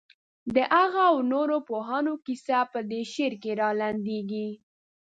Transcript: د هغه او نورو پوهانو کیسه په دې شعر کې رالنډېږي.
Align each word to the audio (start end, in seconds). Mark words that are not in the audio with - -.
د 0.55 0.57
هغه 0.73 1.01
او 1.11 1.17
نورو 1.31 1.57
پوهانو 1.67 2.13
کیسه 2.25 2.59
په 2.71 2.79
دې 2.89 3.01
شعر 3.13 3.33
کې 3.41 3.51
رالنډېږي. 3.61 4.49